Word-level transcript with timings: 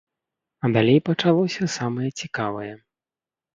А 0.63 0.71
далей 0.77 0.97
пачалося 1.09 1.71
самае 1.77 2.09
цікавае. 2.19 2.73